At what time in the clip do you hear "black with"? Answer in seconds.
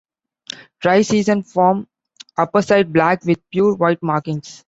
2.91-3.47